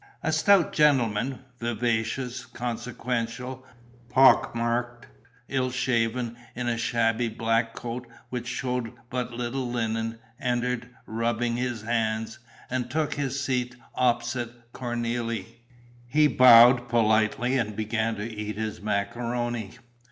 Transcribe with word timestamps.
A 0.23 0.31
stout 0.31 0.73
gentleman, 0.73 1.41
vivacious, 1.59 2.47
consequential, 2.47 3.63
pock 4.09 4.55
marked, 4.55 5.05
ill 5.47 5.69
shaven, 5.69 6.37
in 6.55 6.67
a 6.67 6.75
shabby 6.75 7.29
black 7.29 7.75
coat 7.75 8.07
which 8.29 8.47
showed 8.47 8.93
but 9.11 9.31
little 9.31 9.69
linen, 9.69 10.17
entered, 10.39 10.89
rubbing 11.05 11.55
his 11.55 11.83
hands, 11.83 12.39
and 12.67 12.89
took 12.89 13.13
his 13.13 13.39
seat, 13.39 13.75
opposite 13.93 14.73
Cornélie. 14.73 15.45
He 16.07 16.25
bowed 16.25 16.89
politely 16.89 17.55
and 17.55 17.75
began 17.75 18.15
to 18.15 18.23
eat 18.27 18.57
his 18.57 18.81
macaroni. 18.81 19.77